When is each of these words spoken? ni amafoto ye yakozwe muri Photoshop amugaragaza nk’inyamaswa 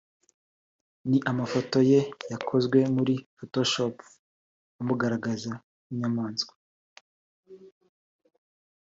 ni 1.09 1.17
amafoto 1.31 1.77
ye 1.91 2.01
yakozwe 2.31 2.79
muri 2.95 3.15
Photoshop 3.37 3.95
amugaragaza 4.81 5.51
nk’inyamaswa 5.83 6.53